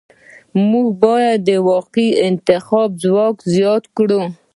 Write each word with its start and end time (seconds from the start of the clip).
موږ 0.69 0.87
باید 1.03 1.37
د 1.49 1.51
واقعي 1.69 2.09
انتخاب 2.29 2.89
ځواک 3.03 3.35
زیات 3.53 3.83
کړو. 3.97 4.21